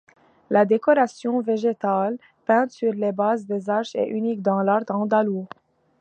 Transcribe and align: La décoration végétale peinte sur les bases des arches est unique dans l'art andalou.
La 0.49 0.65
décoration 0.65 1.41
végétale 1.41 2.17
peinte 2.47 2.71
sur 2.71 2.91
les 2.91 3.11
bases 3.11 3.45
des 3.45 3.69
arches 3.69 3.93
est 3.93 4.07
unique 4.07 4.41
dans 4.41 4.61
l'art 4.63 4.81
andalou. 4.89 5.47